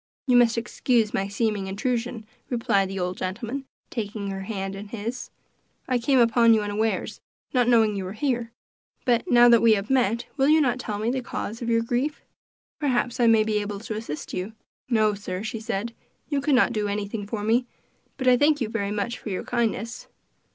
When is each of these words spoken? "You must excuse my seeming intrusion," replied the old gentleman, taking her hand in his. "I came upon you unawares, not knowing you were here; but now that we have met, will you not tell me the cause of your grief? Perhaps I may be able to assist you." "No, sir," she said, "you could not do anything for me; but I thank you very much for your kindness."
"You 0.25 0.35
must 0.35 0.57
excuse 0.57 1.13
my 1.13 1.27
seeming 1.27 1.67
intrusion," 1.67 2.25
replied 2.49 2.89
the 2.89 2.99
old 2.99 3.17
gentleman, 3.17 3.65
taking 3.91 4.29
her 4.31 4.41
hand 4.45 4.75
in 4.75 4.87
his. 4.87 5.29
"I 5.87 5.99
came 5.99 6.17
upon 6.17 6.55
you 6.55 6.63
unawares, 6.63 7.21
not 7.53 7.67
knowing 7.67 7.95
you 7.95 8.05
were 8.05 8.13
here; 8.13 8.51
but 9.05 9.29
now 9.29 9.47
that 9.49 9.61
we 9.61 9.73
have 9.73 9.91
met, 9.91 10.25
will 10.37 10.47
you 10.49 10.59
not 10.59 10.79
tell 10.79 10.97
me 10.97 11.11
the 11.11 11.21
cause 11.21 11.61
of 11.61 11.69
your 11.69 11.83
grief? 11.83 12.23
Perhaps 12.79 13.19
I 13.19 13.27
may 13.27 13.43
be 13.43 13.59
able 13.61 13.79
to 13.81 13.95
assist 13.95 14.33
you." 14.33 14.53
"No, 14.89 15.13
sir," 15.13 15.43
she 15.43 15.59
said, 15.59 15.93
"you 16.29 16.41
could 16.41 16.55
not 16.55 16.73
do 16.73 16.87
anything 16.87 17.27
for 17.27 17.43
me; 17.43 17.67
but 18.17 18.27
I 18.27 18.37
thank 18.37 18.59
you 18.59 18.69
very 18.69 18.89
much 18.89 19.19
for 19.19 19.29
your 19.29 19.43
kindness." 19.43 20.07